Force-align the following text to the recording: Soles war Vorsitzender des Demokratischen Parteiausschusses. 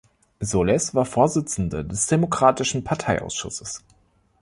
Soles 0.39 0.95
war 0.95 1.05
Vorsitzender 1.05 1.83
des 1.83 2.07
Demokratischen 2.07 2.83
Parteiausschusses. 2.83 3.83